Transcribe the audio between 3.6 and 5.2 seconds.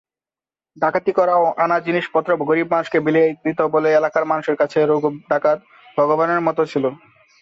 বলে এলাকার মানুষের কাছে রঘু